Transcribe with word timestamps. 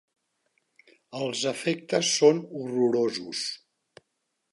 Els 1.19 1.43
efectes 1.51 2.09
són 2.21 2.39
horrorosos. 2.61 3.43